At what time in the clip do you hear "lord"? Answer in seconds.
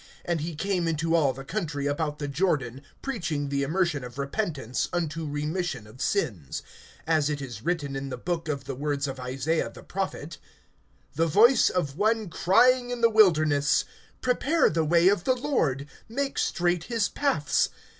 15.35-15.85